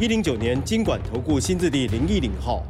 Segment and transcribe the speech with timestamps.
[0.00, 2.64] 一零九年经管投顾新字第零一零号。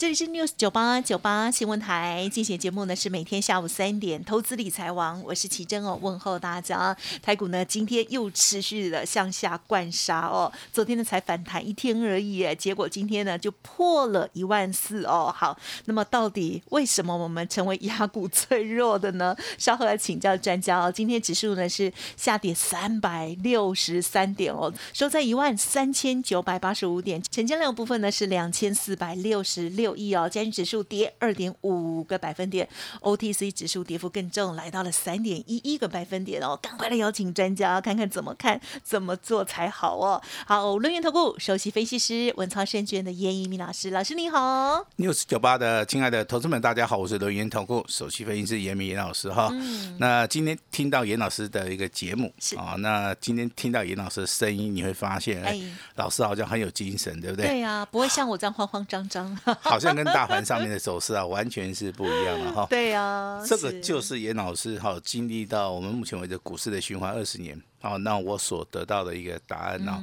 [0.00, 6.96] 这里是 News 九八九八新闻台进行节目呢，是每天下午三点投资理财王，我是奇珍哦，问候大家。
[7.20, 15.30] 台股呢今天又持续的向下灌杀哦，昨天呢才反弹一天而已，结果今天呢就破了一万四哦。
[15.36, 19.36] 好，那么到底为什么我们成为压股最弱的呢？
[19.58, 20.90] 稍后来请教专家哦。
[20.90, 29.89] 今天指数呢是下跌三百六十三点哦，收在一万三千九百八十五点，成交量部分呢是两千四百六十六。
[29.96, 32.68] 亿哦，加权指数跌二点五个百分点
[33.00, 36.58] ，OTC 指数跌幅更重，来到了三点一一个百分点哦。
[36.62, 40.22] 赶快来邀请专家看看怎么看，怎么做才好哦。
[40.46, 44.86] 好，论元投顾首席分析师文超证券的严一鸣老师，老师你好。
[44.98, 49.48] news 九八的亲爱的投资们，大家好，我是轮元投顾首席分析师严明严老师哈。
[49.52, 55.60] 嗯那今天听到严老师的一个节目啊，那今天听到严老师的声音，你会发现，哎，
[55.96, 57.46] 老师好像很有精神，对不对？
[57.46, 59.36] 对呀，不会像我这样慌慌张张。
[59.60, 59.79] 好。
[59.80, 62.66] 像跟大盘上面的走势啊，完全是不一样的 哈。
[62.70, 70.00] 对呀，这个就是严老师哈经历到我们目前为止股市的循环二十年啊，那我所得到的一个答案啊。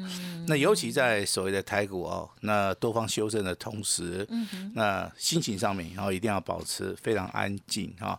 [0.48, 4.28] 那尤其在所谓的台股哦，那多方修正的同时，
[4.74, 8.18] 那心情上面然后一定要保持非常安静哈。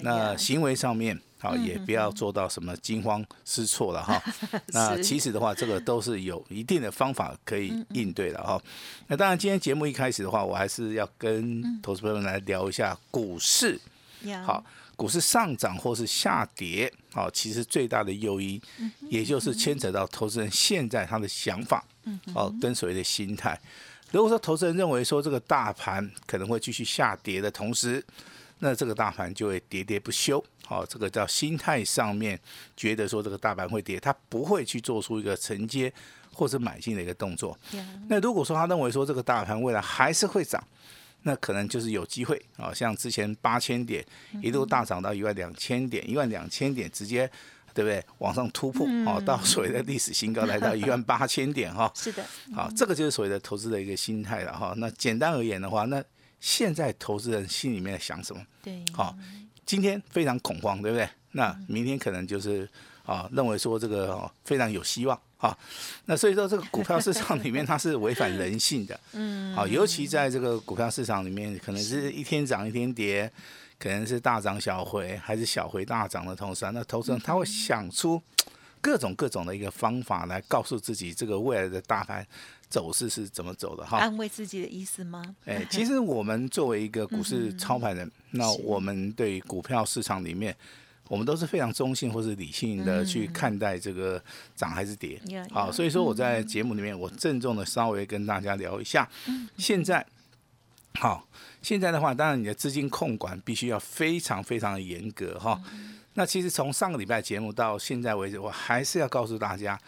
[0.00, 1.20] 那行为上面。
[1.44, 4.22] 好，也不要做到什么惊慌失措了哈。
[4.72, 8.58] 那其实的话，这个都是有一定的方法可以应对的哈。
[9.08, 13.78] 那当然，今天节目一开始的话，我还是要跟投资朋友们来聊一下股市。
[14.46, 14.64] 好，
[14.96, 18.58] 股市上涨或是下跌，好，其实最大的诱因，
[19.10, 21.84] 也就是牵扯到投资人现在他的想法，
[22.34, 23.60] 哦，跟所谓的心态。
[24.12, 28.02] 如果说投资人认为说这个大盘可能会继续下跌的同时，
[28.58, 30.42] 那这个大盘就会喋喋不休。
[30.66, 32.38] 好，这个叫心态上面
[32.76, 35.92] 觉得说这个大盘会跌，他不会去做出一个承接
[36.32, 37.58] 或者买进的一个动作。
[38.08, 40.62] 那如果说他认为说这个大盘未来还是会涨，
[41.24, 44.02] 那可能就是有机会啊，像之前八千点
[44.42, 47.30] 一路大涨到一万两千点，一万两千点直接
[47.74, 51.92] 对不对往上突破啊，到所谓的历史新高来到 一万八千点哈。
[51.94, 54.72] 是的，好，这个就是所谓的投资的一个心态了哈。
[54.78, 56.02] 那简单而言的话，那
[56.44, 58.46] 现在投资人心里面在想什么？
[58.62, 59.16] 对，好。
[59.64, 61.08] 今天非常恐慌，对不对？
[61.32, 62.68] 那明天可能就是
[63.06, 65.56] 啊，认为说这个非常有希望啊。
[66.04, 73.32] 那所以说，这个股票市场里面它是违反人性的， 嗯，啊，尤其在这个股票市场里面，可能是一天涨一天跌，
[73.78, 78.22] 可能是大涨小回，还是小回大涨的同时，那投资人他会想出
[78.82, 82.24] 各种各种的一个方法来告诉自己，这个未来的大盘。
[82.74, 83.98] 走势是怎么走的哈？
[83.98, 85.22] 安慰自己的意思吗？
[85.44, 90.52] 哎，其实我们作为一个股市操盘人，那我们对股票市场里面，
[91.06, 94.20] 我们都是非常中性或是理性的去看待这个
[94.56, 95.22] 涨还是跌。
[95.52, 99.08] 好，所以说我在节目里面，我郑重的稍微跟大家聊一下。
[99.56, 100.04] 现在，
[100.94, 101.28] 好，
[101.62, 105.62] 现在的话，当然你的资金控管必须要非常非常的严格哈。
[106.16, 109.78] 那其实从上个礼拜节目到现在为止，我还是要告诉大家，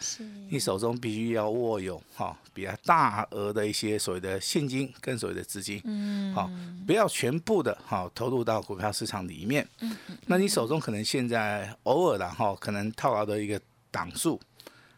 [0.49, 6.51] 你手中必须要握有哈比较大额的一些所谓的现金跟所谓的资金，嗯，好，
[6.85, 9.65] 不要全部的哈投入到股票市场里面。
[9.79, 9.95] 嗯
[10.25, 13.59] 那你手中可能现在偶尔的哈，可能套牢的一个
[13.89, 14.37] 档数，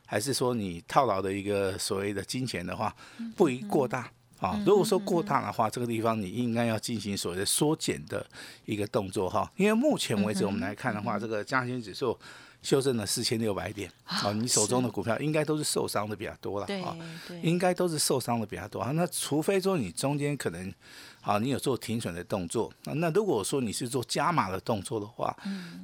[0.07, 2.95] 还是说你套牢的一个所谓的金钱的话，
[3.35, 4.09] 不宜过大。
[4.39, 8.25] 啊，如果说过大的话，这个地方你应该要进行所谓的缩减的
[8.65, 9.51] 一个动作哈。
[9.57, 12.17] 因为目前为止我们来看的话，这个加权指数
[12.61, 16.95] 修正了四千六百点，啊，你手中的股票应该都是受伤的比较多了啊，
[17.41, 18.91] 应该都是受伤的比较多啊。
[18.91, 20.73] 那除非说你中间可能，
[21.21, 25.35] 啊，你有做停损的动作，那如果说你是做加码的动作的话，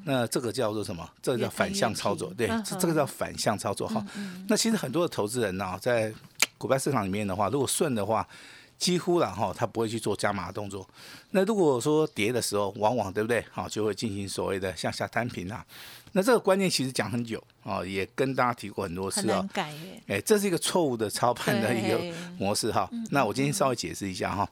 [0.03, 1.09] 那这个叫做什么？
[1.21, 4.05] 这个叫反向操作，对，这个叫反向操作哈。
[4.47, 6.13] 那其实很多的投资人呢，在
[6.57, 8.27] 股票市场里面的话，如果顺的话，
[8.77, 10.87] 几乎了哈，他不会去做加码动作。
[11.31, 13.43] 那如果说跌的时候，往往对不对？
[13.49, 15.65] 好，就会进行所谓的向下摊平啊。
[16.11, 19.47] 那这个观念其实讲很久啊，也跟大家提过很多次啊。
[19.53, 19.73] 改
[20.07, 22.89] 哎，这是一个错误的操盘的一个模式哈。
[23.11, 24.49] 那我今天稍微解释一下哈。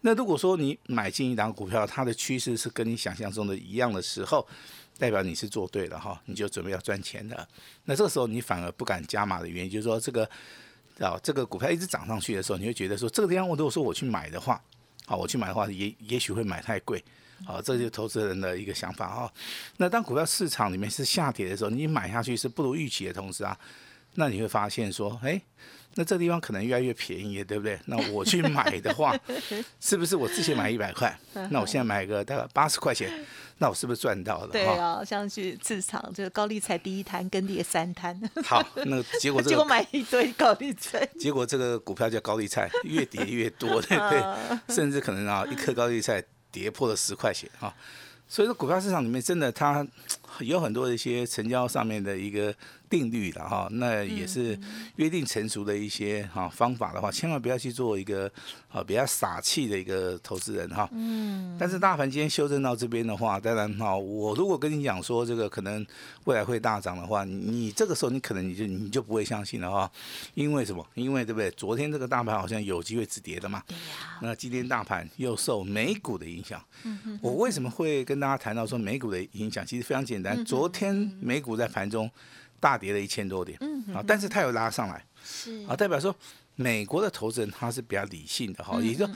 [0.00, 4.46] 那如果说你买进一档股票，它的趋势是跟你想象中的一样的时候，
[4.98, 7.46] 代表你是做对了哈，你就准备要赚钱的。
[7.84, 10.26] 那这个时候你反而不敢加码的原因，就是说这个。
[10.98, 14.60] 啊，这个股票一直涨上去的时候，你会觉得说，这个地方我如果说我去买的话，
[15.06, 17.02] 好，我去买的话，也也许会买太贵，
[17.44, 19.32] 好，这就是投资人的一个想法哈。
[19.76, 23.58] 那当股票市场里面是下跌的时候，你买下去是不如预期的同时啊，
[24.14, 25.40] 那你会发现说，哎。
[25.98, 27.76] 那这地方可能越来越便宜，对不对？
[27.86, 29.18] 那我去 买的话，
[29.80, 31.18] 是不是我之前买一百块，
[31.50, 33.10] 那我现在买个大概八十块钱，
[33.58, 34.48] 那我是不是赚到了？
[34.52, 38.16] 对啊，像去市场这个高丽菜第一摊跟第三摊。
[38.44, 44.22] 好，那结果结果买一堆高丽菜，结果这个股票叫高丽菜，越跌越多，对不对？
[44.72, 46.22] 甚至可能啊，一颗高丽菜
[46.52, 47.74] 跌破了十块钱啊。
[48.28, 49.84] 所以说，股票市场里面真的它
[50.40, 52.54] 有很多的一些成交上面的一个。
[52.90, 54.58] 定律了哈，那也是
[54.96, 58.32] 约定成熟的一些哈方法的话，千万不要去做一个
[58.70, 60.88] 啊比较傻气的一个投资人哈。
[60.92, 61.54] 嗯。
[61.60, 65.86] 但是大盘今天修正到这边的话，当然哈，我如果跟你讲说这个可能
[66.24, 69.92] 未来会大涨的话，你这个时候你可能你就你就不会相信了哈。
[70.32, 70.82] 因为什么？
[70.94, 71.50] 因为对不对？
[71.50, 73.62] 昨天这个大盘好像有机会止跌的嘛。
[73.66, 74.18] 对呀。
[74.22, 76.58] 那今天大盘又受美股的影响。
[76.84, 79.66] 嗯我为什么会跟大家谈到说美股的影响？
[79.66, 82.10] 其实非常简单，昨天美股在盘中。
[82.60, 83.56] 大跌了一千多点，
[83.94, 85.64] 啊，但是它有拉上来，是。
[85.68, 86.12] 啊，代表说
[86.56, 89.08] 美国的投资人他是比较理性的哈，也就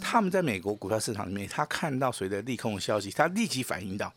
[0.00, 4.12] 他们在美国股票市场里面，他看到谁的利空的消息，他立即反应到，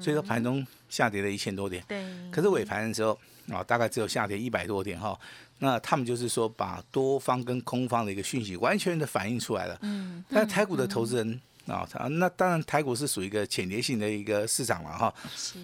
[0.00, 3.16] 所以说盘中下跌了一千多点，对，可是尾盘的时候
[3.48, 5.16] 啊，大概只有下跌一百多点哈，
[5.60, 15.14] 那他们就是说把多方跟空方的一个讯息完全的反映出来了，嗯，但台股的投资人啊，那当然台股是属于一个潜跌性的一个市场了哈，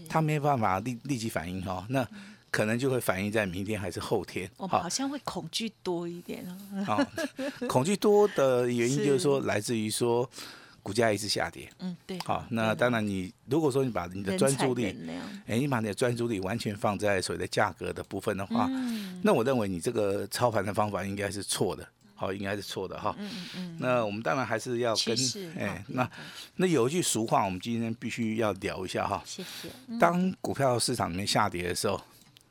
[0.09, 2.07] 他没有办法立立即反应哈，那。
[2.53, 6.85] 可能就会反映在明天还是后天，好像会恐惧多一点哦。
[6.85, 7.03] 好，
[7.67, 10.29] 恐惧多的原因就是说，来自于说
[10.83, 11.67] 股价一直下跌。
[11.79, 12.19] 嗯，对。
[12.27, 14.95] 好，那当然你如果说你把你的专注力，
[15.47, 18.69] 哎，你把你的专注力完全放在所谓的价格的部分的话，
[19.23, 21.89] 那我认为你这个操盘的方法应该是错的。
[22.23, 23.15] 好，应该是错的哈。
[23.19, 23.77] 嗯嗯嗯。
[23.81, 25.17] 那我们当然还是要跟
[25.59, 26.09] 哎，那
[26.57, 29.21] 那有一句俗话，我们今天必须要聊一下哈。
[29.27, 29.69] 谢谢。
[29.99, 32.01] 当股票市场里面下跌的时候。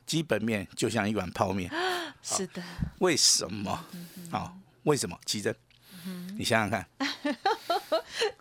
[0.04, 1.72] 基本面就像一碗泡面，
[2.22, 2.62] 是的。
[2.98, 3.82] 为什么？
[4.30, 5.18] 好，为什么？
[5.24, 5.54] 奇珍，
[6.36, 6.86] 你想想看。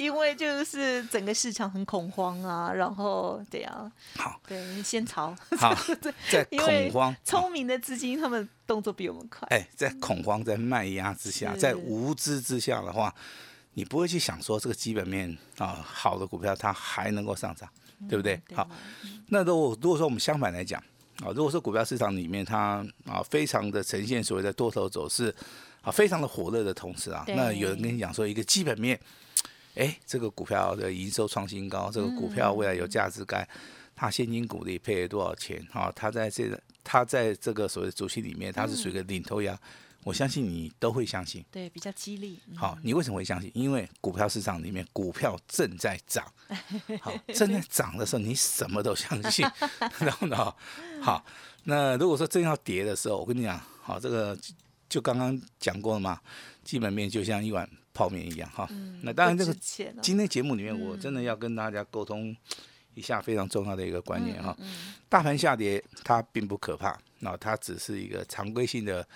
[0.02, 5.36] 因为就是整个市场很恐慌啊，然后对啊，好，对，先炒。
[5.58, 5.76] 好，
[6.32, 9.48] 在恐慌，聪明的资金他们动作比我们快。
[9.50, 13.14] 哎，在恐慌、在卖压之下，在无知之下的话，
[13.74, 17.70] 你不会去想说这个基本面啊好的股票它还能够上涨，
[18.10, 18.42] 对不对？
[18.56, 18.70] 好，
[19.28, 20.82] 那如果如果说我们相反来讲。
[21.22, 25.32] 啊，如果说股票市场里面它啊非常的呈现所谓的多头走势，
[25.84, 29.00] 啊非常的火热的同时啊，那有人跟你讲说一个基本面，
[29.76, 33.48] 哎，这个股票的营收创新高，这个股票未来有价值感，
[33.96, 35.66] 它现金股利配了多少钱？
[35.72, 39.58] 啊，它在这个它在这个所谓的周期里面，它是属于一个领头羊。
[40.04, 42.40] 我相信你都会相信，对，比较激励。
[42.56, 43.52] 好，你为什么会相信？
[43.54, 46.26] 因为股票市场里面股票正在涨，
[47.00, 49.48] 好，正在涨的时候，你什么都相信，
[50.00, 50.36] 然后呢？
[51.04, 51.24] 好，
[51.66, 54.36] 那如果说正要跌的时候，我跟你讲，好，这个
[54.90, 56.20] 就刚刚讲过了嘛，
[56.64, 58.68] 基本面就像一碗泡面一样，哈。
[59.02, 59.54] 那当然，这个
[60.02, 62.36] 今天节目里面，我真的要跟大家沟通
[62.94, 64.56] 一下非常重要的一个观念哈。
[65.08, 69.08] 大盘下跌它并不可怕，那它只是一个常规性的。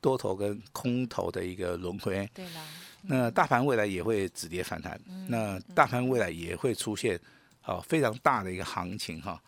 [0.00, 2.60] 多头跟空头的一个轮回，对了，
[3.04, 7.18] 那大盘未来也会止跌反弹，那大盘未来也会出现
[7.62, 9.42] 好非常大的一个行情哈。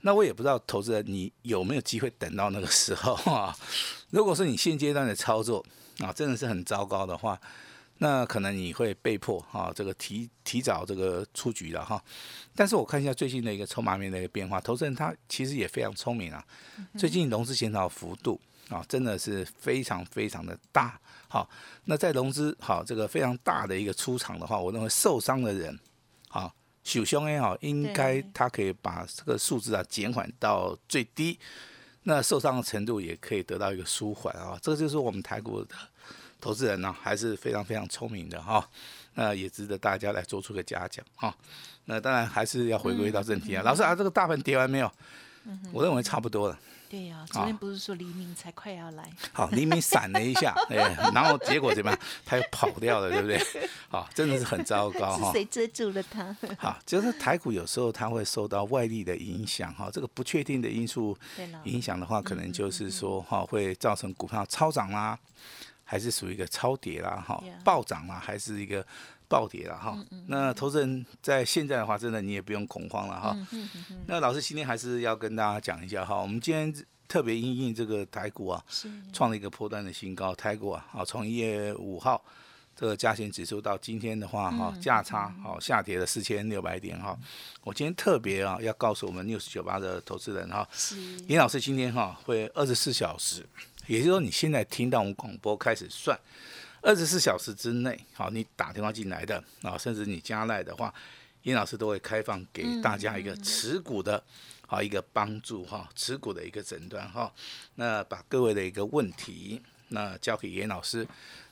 [0.00, 3.54] 那我也不知道投资人你有没有机会等到那个时候啊？
[4.08, 5.62] 如果说你现阶段的操作
[5.98, 7.38] 啊真的是很糟糕的话，
[8.00, 12.02] 那可能你会被迫哈这个提提早这个出局了哈。
[12.54, 16.44] 但是我看一下最近的一个筹码面的一个变化，投资人他其实也非常聪明啊，
[16.98, 18.38] 最近融资减少幅度。
[18.68, 20.96] 啊，真的是非常非常的大。
[21.26, 21.50] 好，
[21.86, 25.76] 那在融资好这个非常大的一个出场的话，我认为受伤的人，
[26.28, 26.54] 好，
[26.84, 31.36] 小凶也好，应该他可以把这个数字啊减缓到最低，
[32.04, 34.56] 那受伤的程度也可以得到一个舒缓啊。
[34.62, 35.74] 这个就是我们台股的
[36.40, 38.66] 投资人呢，还是非常非常聪明的哈。
[39.14, 41.34] 那也值得大家来做出个嘉奖哈。
[41.84, 44.90] 那当然还是要回归到正题啊，老师啊，这个大盘跌完没有？
[45.72, 46.58] 我认为差不多了。
[46.88, 49.08] 对呀，昨天不是说黎明才快要来？
[49.32, 50.76] 好，黎明闪了一下， 哎，
[51.14, 52.00] 然后结果怎么样？
[52.24, 53.40] 他又跑掉了，对不对？
[53.88, 55.30] 好，真的是很糟糕哈。
[55.32, 56.36] 谁遮住了他？
[56.58, 61.16] 好，就是台股有时候它会受到外力的影响哈，这个不确定的因素
[61.62, 65.16] 影响的话，可能就是说哈，会造成股票超涨啦，
[65.90, 68.86] 还是属于一个超跌啦，哈，暴涨啦，还是一个。
[69.30, 73.36] 暴跌啦哈，那投资人在现在的话，真的你也不用恐慌了哈。
[74.08, 76.74] 那老师今天还是要跟大家讲一下哈，我们今天
[77.06, 78.60] 特别因应这个台股啊，
[79.12, 80.34] 创了一个破段的新高。
[80.34, 82.20] 台股啊，好，从一月五号
[82.80, 87.14] 这个加权指数到今天的话，哈，价差好下跌了四千六百点哈。
[87.62, 90.66] 我今天特别啊，要告诉我们 news 九八的投资人哈，
[91.26, 93.46] 严老师今天哈会二十四小时，
[93.86, 96.18] 也就是说你现在听到我们广播开始算。
[96.80, 100.94] 二十四小时之内，好，你打电话进来的啊，甚至你加来的话，
[101.42, 104.24] 殷老师都会开放给大家一个持股的，
[104.66, 107.30] 好一个帮助哈，持股的一个诊断哈。
[107.74, 111.06] 那把各位的一个问题，那交给严老师，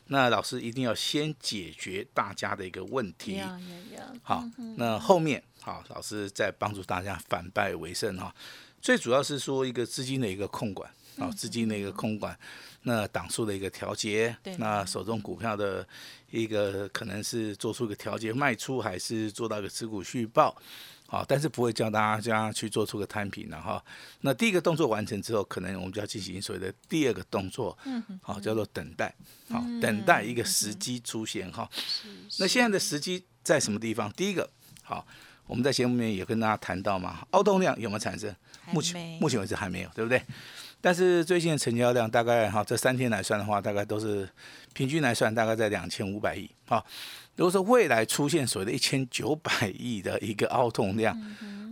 [0.09, 3.41] 那老师一定要先解决大家的一个问题。
[4.23, 4.45] 好，
[4.77, 8.35] 那后面好，老师再帮助大家反败为胜哈。
[8.81, 12.38] 最主要是说一个资金的一个控管，啊，资金的一个控管。
[12.83, 15.87] 那档数的一个调节，那手中股票的
[16.31, 20.57] 一个可能是做出一个调节卖出，还是做到一个持股续报，
[21.11, 23.83] 好，但是不会叫大家去做出个摊平的哈。
[24.21, 29.15] 那第一个动作完成之后，可能我们就要进行所谓的第二个动作，嗯，好，叫做等待，
[29.49, 31.67] 好，等待一个时机出现哈。
[32.38, 34.12] 那现在的时机在什么地方？
[34.12, 34.47] 第一个，
[34.83, 35.07] 好，
[35.47, 38.35] 我们在节目里面也跟大家谈到嘛，凹动量有没有产生？
[38.71, 40.23] 目前目前为止还没有，对不对？
[40.81, 44.29] 但是最近的成交量大概哈，这三天来算的话，大概都是
[44.73, 46.49] 平均来算，大概在两千五百亿。
[46.67, 46.85] 哈，
[47.35, 51.19] 如果说未来出现所谓的一千九百亿的一个凹动量，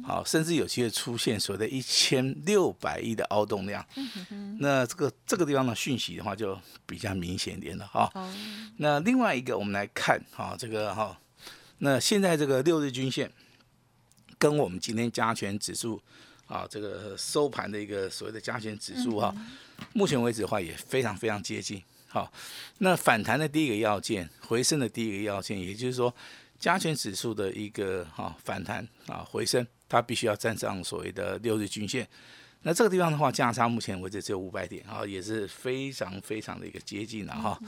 [0.05, 3.85] 好，甚至有机会出现所谓的一千六百亿的凹动量，
[4.59, 8.11] 那这个这个地方的讯息的话，就比较明显一点了哈。
[8.79, 11.17] 那另外一个，我们来看哈，这个哈，
[11.79, 13.31] 那现在这个六日均线
[14.37, 16.03] 跟我们今天加权指数。
[16.47, 19.35] 啊，这个收盘的一个所谓的加权指数哈，
[19.93, 21.83] 目前为止的话也非常非常接近。
[22.09, 22.33] 好，
[22.79, 26.15] 那反弹的第一个要件，回升的第一个要件，也就是说
[26.59, 32.09] 加权指数的一个哈反弹啊回升，它必须要站上所谓的六日均线。
[32.63, 37.61] 那这个地方的话，价差目前为止只有五百点啊，也是非常非常的一个接近了哈。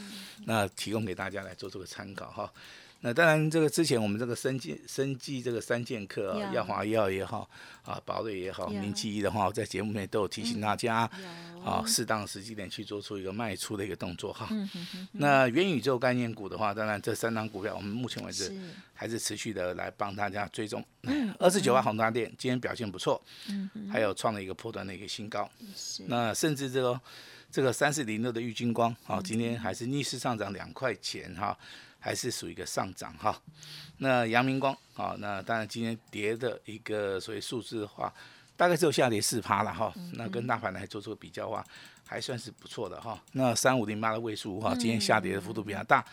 [0.46, 2.52] 那提供给大家来做这个参考哈。
[3.00, 7.48] 那当然，这个之前我们这个生计生计这个三剑客啊，耀华药也好
[7.84, 11.08] 啊，宝瑞也好，明基一的话，在节目内都有提醒大家
[11.64, 14.48] 啊，适当的时机点去做出一个卖出的一个动作哈。
[15.12, 18.52] 那元宇宙概念股的话，当然这三张股票，我们目前为止
[18.92, 20.84] 还是持续的来帮大家追踪。
[21.38, 23.22] 二十九万宏达电今天表现不错，
[23.92, 25.48] 还有创了一个破断的一个新高。
[26.08, 27.00] 那甚至这个
[27.48, 31.56] 这个三四零六的玉金光啊，今天还是逆势上涨两块钱哈。
[32.00, 33.40] 还是属于一个上涨哈，
[33.98, 38.12] 那阳明光啊，那当然今天跌的一个所谓数字的话，
[38.56, 41.66] 大概只有下跌四趴了哈，那跟大盘来做出比较的话，
[42.06, 43.20] 还算是不错的哈。
[43.32, 46.04] 那三五零八的位数哈，今天下跌的幅度比较大，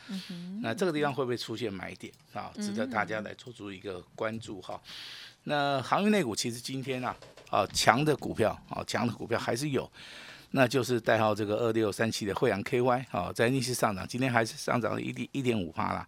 [0.61, 2.51] 那这个地方会不会出现买点啊？
[2.55, 4.81] 值得大家来做出一个关注哈。
[5.43, 7.15] 那航运类股其实今天啊，
[7.51, 9.89] 啊强的股票啊强的股票还是有。
[10.57, 16.07] 那就是代号这个二六三七的惠阳 KY 啊，在逆势上涨，今天还是上涨了一点一点五帕啦。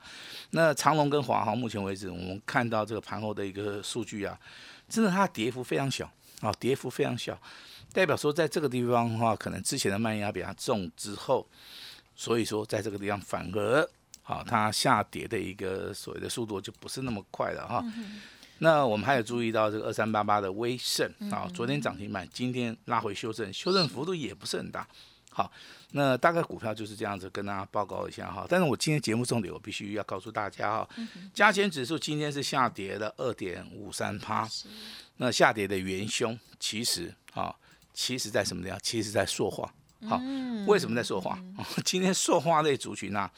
[0.51, 4.39] 那长隆跟华航目前为止，我们看到这个盘后的一个数据啊，
[4.87, 7.37] 真的它跌幅非常小啊，跌幅非常小，
[7.91, 11.45] 代表说在这个地方的话，可能之前的卖压比较重之后，
[12.15, 13.81] 所以说在这个地方反而
[14.23, 17.83] 啊，它下跌的一个所谓的速度就不是那么快了哈。
[18.59, 24.87] 那我们还有注意到这个二三八八的威盛啊，昨天涨停板，今天拉回修正，修正幅度也不是很大。
[25.29, 25.51] 好，
[25.91, 28.45] 那大概股票就是这样子跟大家报告一下哈。
[28.49, 30.89] 但是我今天节目重点我必须要告诉大家哈，
[31.33, 34.49] 加权指数今天是下跌了二点五三趴，
[35.17, 37.55] 那下跌的元凶其实啊，
[37.93, 38.79] 其实在什么地方？
[38.81, 39.71] 其实在塑化。
[40.07, 40.19] 好，
[40.65, 41.39] 为什么在塑化？
[41.85, 43.29] 今天塑化类族群呢？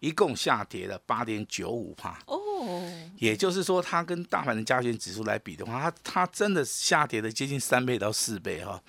[0.00, 2.35] 一共下跌了八点九五帕哦，
[3.18, 8.82] 也就是说，它跟大盘的加权指数来比的话，它它真的下跌了接近三倍到四倍哈。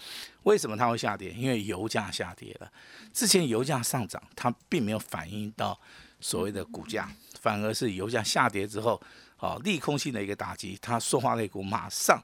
[0.43, 1.31] 为什么它会下跌？
[1.31, 2.71] 因为油价下跌了。
[3.13, 5.79] 之前油价上涨，它并没有反映到
[6.19, 7.09] 所谓的股价，
[7.41, 9.01] 反而是油价下跌之后，
[9.37, 12.21] 啊，利空性的一个打击，它塑化类股马上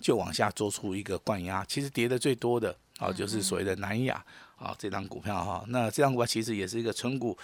[0.00, 1.64] 就往下做出一个灌压。
[1.66, 4.24] 其实跌的最多的啊，就是所谓的南亚
[4.56, 5.64] 啊这张股票哈。
[5.68, 7.36] 那这张股票其实也是一个纯股。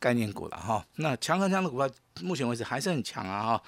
[0.00, 1.88] 概念股了哈，那强和强的股票，
[2.22, 3.62] 目前为止还是很强啊哈。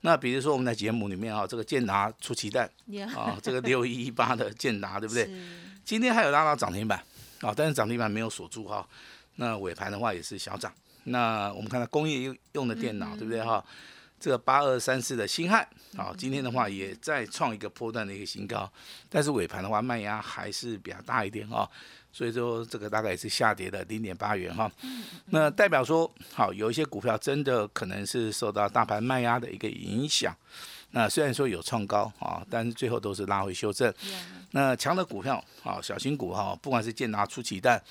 [0.00, 2.68] 那比如说我们在节目里面啊，这个建达出奇蛋
[3.14, 5.30] 啊，这个六一一八的建达 对不对？
[5.84, 6.98] 今天还有拉到涨停板
[7.42, 8.88] 啊，但是涨停板没有锁住哈。
[9.36, 10.72] 那尾盘的话也是小涨。
[11.04, 13.62] 那我们看到工业用用的电脑对不对哈？
[14.18, 18.70] 这个八二三四的新汉啊，今天的话也在创一个波段的一个新高，
[19.10, 21.70] 但是尾盘的话卖压还是比较大一点哈。
[22.14, 24.70] 所以说这个大概也是下跌了零点八元哈，
[25.26, 30.32] 那代表说好有一些股票真的可能是受到大盘卖压的一个影响，
[30.92, 33.92] 那虽然说有创高啊，但是最后都是拉回修正。
[34.52, 37.82] 那强的股票啊，小型股哈，不管是建达出奇蛋，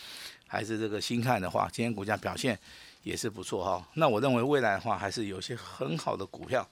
[0.48, 2.58] 还是这个新看的话，今天股价表现
[3.02, 3.86] 也是不错哈。
[3.96, 6.66] 那我认为未来的话，还是有些很好的股票，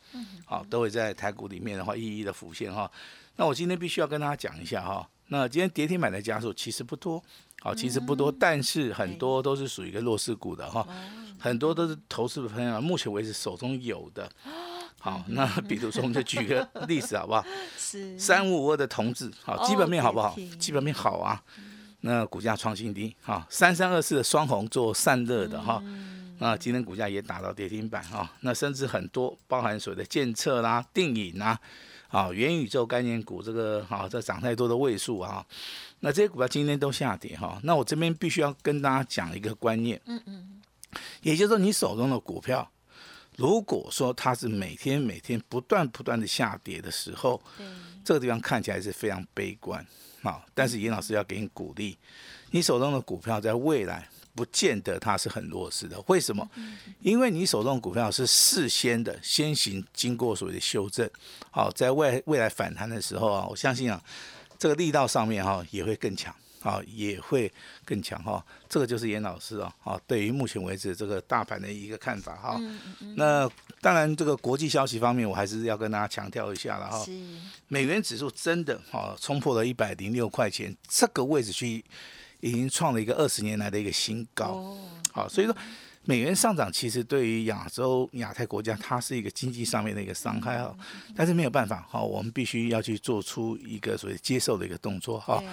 [0.46, 2.90] 好都会在台股里面的话一一的浮现哈。
[3.36, 5.06] 那我今天必须要跟大家讲一下哈。
[5.34, 7.24] 那今天跌停板的家数其实不多，
[7.62, 10.86] 好，其实不多，但是很多都是属于一个弱势股的哈，
[11.40, 14.30] 很多都是投资朋友目前为止手中有的。
[15.00, 17.44] 好，那比如说我们就举个例子好不好？
[17.80, 20.38] 是三五五二的同志，好，基本面好不好？
[20.60, 21.42] 基本面好啊。
[22.02, 25.82] 那股价创新低，哈，三三二四的双红做散热的哈，
[26.40, 31.58] 那今天股价也打到跌停板哈，那甚至很多包含所谓的建测啦、定影啊。
[32.12, 35.46] 啊，元宇宙概念股这个哈，这涨太多的位数啊，
[36.02, 37.60] 那这些股票今天都下跌哈。
[37.64, 40.62] 那我这边必须要跟大家讲一个观念，嗯嗯，
[41.22, 42.70] 也就是说你手中的股票，
[43.38, 47.42] 如果说它是每天每天不断不断的下跌的时候，
[48.04, 49.86] 这个地方看起来是非常悲观
[50.22, 50.46] 啊。
[50.54, 51.98] 但是严老师要给你鼓励，
[52.52, 54.10] 你手中的股票在未来。
[54.34, 56.50] 不见得它是很弱势的，为什么？
[57.02, 61.10] 因为你手中股票是事先的，先行经过所谓的修正，
[61.50, 64.02] 好，在未未来反弹的时候啊，我相信啊，
[64.58, 67.52] 这个力道上面哈也会更强，啊，也会
[67.84, 68.44] 更强哈。
[68.70, 72.58] 这个就是严老师啊，啊，对于目前为止这个大盘的一个看法哈。
[73.16, 73.50] 那
[73.82, 77.06] 当然，这个国际消息方面，我还是要跟大家强调一下了哈。
[77.68, 81.84] 美元指数真的哈冲破了一百零六块钱这个位置去。
[82.42, 84.76] 已经创了一个二十年来的一个新高，
[85.14, 85.56] 好，所以说
[86.04, 90.76] 美元上涨其实对于亚洲亚太国家，它是一个经济上面的一个伤害哈，
[91.16, 95.44] 但是没有办法哈，我们必须要去做出一个所谓接受的一个动作哈。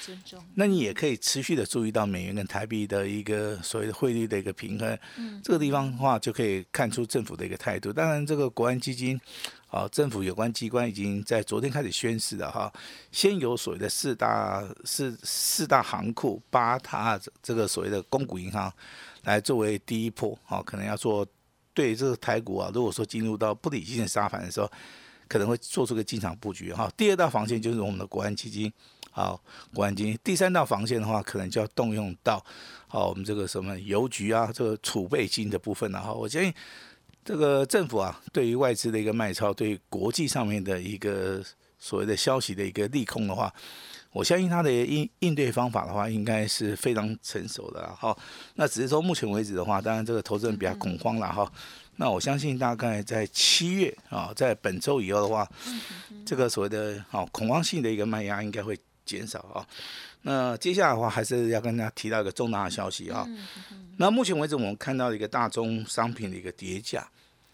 [0.00, 0.42] 尊重。
[0.54, 7.92] 那你也可以持续的注意到美元跟台币的一个所谓的汇率的一个平衡，嗯，这个地方的话就可以看出政府的一个态度。
[7.92, 9.20] 当然，这个国安基金。
[9.70, 12.72] 好，政府有关机关已经在昨天开始宣示了哈，
[13.12, 18.72] 先有所谓的四大四四大行库，八大这个所谓的公股银行
[19.24, 21.26] 来作为第一波，好，可能要做
[21.74, 24.70] 对这个台股啊，如果说进入到不理性的杀盘的时候，
[25.28, 26.90] 可能会做出个进场布局哈。
[26.96, 28.72] 第二道防线就是我们的国安基金，
[29.10, 29.40] 好，
[29.74, 30.18] 国安基金。
[30.22, 32.44] 第三道防线的话，可能就要动用到
[32.86, 36.12] 好我们这个什么邮局啊，这个储备金的部分了哈。
[36.12, 36.52] 我建议。
[37.24, 41.44] 这个政府啊，对于外资的一个卖超，对国际上面的一个
[41.78, 43.52] 所谓的消息的一个利空的话，
[44.12, 48.16] 我相信它的应应对方法的话，应该是非常成熟的哈。
[48.54, 51.50] 那只是说目前为止的话，当然这个投资人比较恐慌了哈。
[51.96, 55.48] 那我相信大概在七月啊，在本周以后的话，
[56.24, 59.66] 这个所谓的啊恐慌性的一个卖压应该会减少啊。
[60.22, 63.26] 那接下来的话，还是要跟大家提到一个重大的消息啊。
[63.96, 67.08] 那目前为止，我们看到一个大宗商品的一个跌价。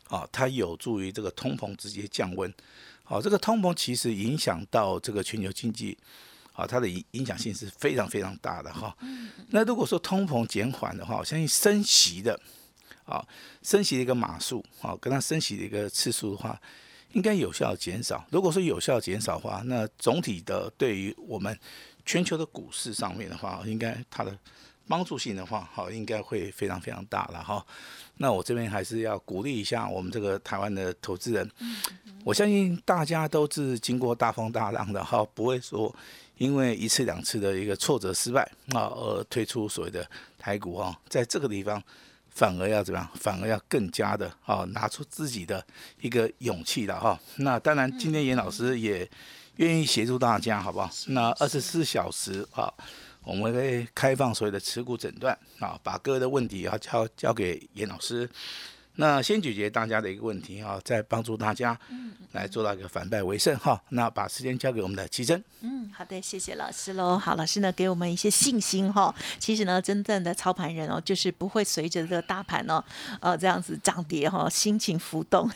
[0.08, 2.52] 啊，它有助于这个通膨直接降温。
[3.04, 5.96] 好，这个通膨其实影响到这个全球经济，
[6.54, 8.96] 啊，它的影影响性是非常非常大的哈。
[9.50, 12.40] 那如果说通膨减缓的话，我相信升息的，
[13.04, 13.22] 啊，
[13.62, 16.58] 升息的一个码数，啊，跟它升息的一个次数的话，
[17.12, 18.24] 应该有效减少。
[18.30, 21.58] 如果说有效减少的话，那总体的对于我们
[22.06, 24.38] 全球的股市上面的话，应该它的。
[24.86, 27.64] 帮助性的话，好，应该会非常非常大了哈。
[28.18, 31.50] 那我这边还是要鼓励一下我们这个台湾的投资人。
[32.22, 35.94] 我相信大家都是经过大风大浪的哈，不会说
[36.38, 38.42] 因为一次两次的一个挫折失败
[38.72, 40.96] 啊而退出所谓的台股哈。
[41.08, 41.82] 在这个地方，
[42.30, 43.10] 反而要怎么样？
[43.14, 45.64] 反而要更加的啊，拿出自己的
[46.00, 47.18] 一个勇气了哈。
[47.36, 49.10] 那当然，今天严老师也
[49.56, 50.88] 愿意协助大家，好不好？
[51.08, 52.72] 那二十四小时啊。
[53.24, 58.28] 我们会开放所有的持股诊断啊，把各个的问题要交交给严老师。
[58.96, 61.78] 那先解决大家的一个问题哈，再帮助大家
[62.32, 63.80] 来做到一个反败为胜哈。
[63.90, 65.42] 那把时间交给我们的奇珍。
[65.62, 67.18] 嗯，好的，谢谢老师喽。
[67.18, 69.12] 好，老师呢给我们一些信心哈。
[69.38, 72.82] 其实呢，真正的操盘人哦，就是不会随着这个大盘哦，
[73.20, 75.50] 呃，这样子涨跌哈，心情浮动。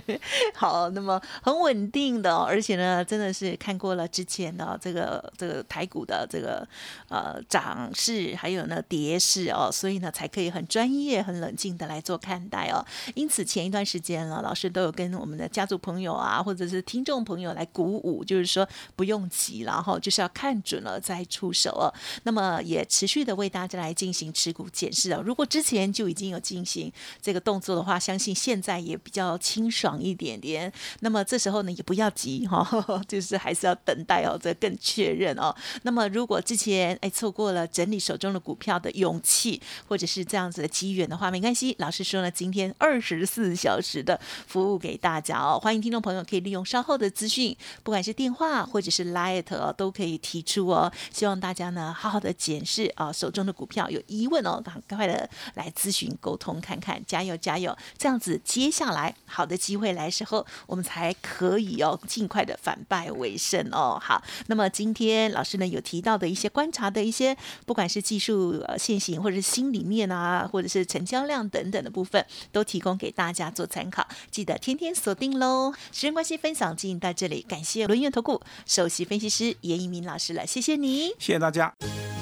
[0.54, 6.66] 好，那么很稳定的，而且呢，真的是看过了之前的这个这个台股的这个
[7.08, 12.77] 呃涨势，还有呢跌势哦，所以呢才可以很专业、很冷静的来做看待哦。
[13.14, 21.92] 因此，前一段时间了，老师都有跟我们的家族朋友啊，或者是听众朋友来鼓舞，就是说不用急，然后就是要看准了再出手哦。
[22.24, 25.22] 那么也持续的为大家来进行持股检视哦。
[25.24, 30.72] 如果之前就已经有进行这个动作的话，相信现在也比较清爽一点点。
[31.00, 35.54] 那么这时候呢，也不要急哈，就是还是要等待哦，这更确认哦。
[35.82, 41.74] 那么如果之前哎错过了整理手中的股票的勇气，或者是这样子的机缘的话，没关系。
[41.78, 42.67] 老师说呢，今天。
[42.68, 45.58] 天二十四小时的服务给大家哦。
[45.58, 50.92] 欢迎听众朋友可以利用稍后的资讯，不管是电话或者是 Light 哦，都可以提出哦。
[51.12, 57.76] 希望大家呢好好的检视啊手中的股票，有疑问哦，赶快的来咨询沟通看看，加油加油！
[57.96, 63.98] 这样子接下来好的机会来时候，我们才可以哦尽快的反败为胜哦。
[64.00, 72.24] 好，那么今天老师呢有提到的一些观察的一些，不管是技术呃现行或者是心里面啊，或者是成交量等等的部分，
[72.62, 74.06] 提供给大家做参考。
[74.30, 75.72] 记得天天锁定喽！
[75.92, 81.74] 时间关系，分享进行到这里，感谢轮源投顾首席分析师严一鸣老师了，谢谢你，谢谢大家。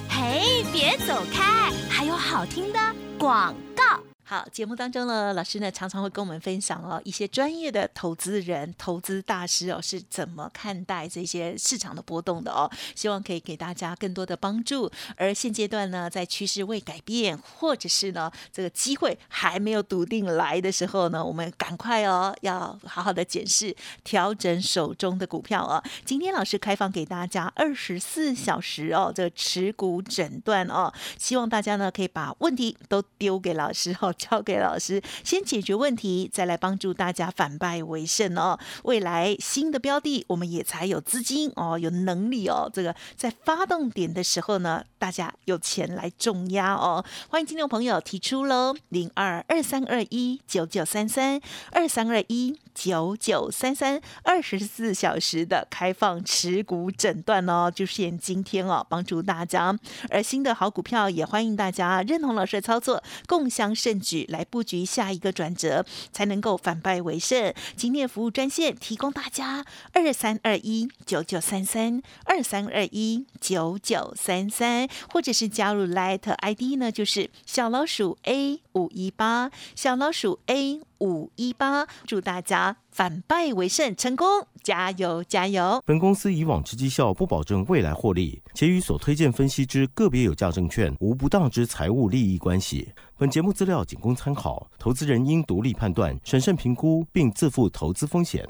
[0.09, 2.79] 嘿，别走开，还有好听的
[3.19, 4.16] 广告。
[4.29, 14.91] 好，节目当中呢，老师呢常常会跟我们分享哦，一些专业的投资人、投资大师哦是怎么看待这些市场的波动的哦，希望可以给大家更多的帮助。
[15.17, 25.81] 而现阶段呢，在趋势未改变，或者是呢这个机会还没有笃定来的时候呢，我们赶快哦，要好好的检视、调整手中的股票哦。
[26.05, 34.13] 今天老师开放给大家二十四小时哦，这个持股诊断哦，希望大家呢可以把问题都丢给老师哦。
[34.17, 38.59] 交给老师先解决问题，再来帮助大家反败为胜哦。
[38.85, 42.71] 未来新的标的，我们也才有资金哦，有能力哦。
[42.73, 47.05] 这个在发动点的时候呢，大家有钱来重压哦。
[47.29, 51.41] 欢迎听众朋友提出喽，零二二三二一九九三三
[51.73, 59.79] 二三二一九九三三，二十四小时的开放持股诊断哦，就限今天哦，帮助大家。
[60.11, 64.27] 而新的好股票，也欢迎大家认同老师的操作，共享盛只。
[64.29, 67.53] 来布局下一个转折，才能够反败为胜。
[67.77, 81.87] 今天服务专线提供大家二三二一九九三三二三二一九九三三，或者是加入 Light ID 呢，就是小老鼠 A 五一八，小老鼠 A 五一八。
[82.07, 84.27] 祝大家反败为胜，成功！
[84.63, 85.81] 加油加油！
[85.87, 92.93] 本公司以往之绩效不保证未来获利，且与所推荐分析之个别有价证券无不当之财务利益关系。
[93.17, 98.47] 本节目资料仅供参考，投资人应独立判断、审慎评估，并自负投资风险。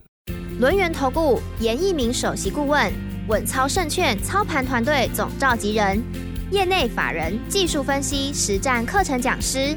[0.58, 2.90] 轮源投顾严一鸣首席顾问，
[3.28, 6.02] 稳操胜券操盘团队总召集人，
[6.50, 9.76] 业内法人技术分析实战课程讲师，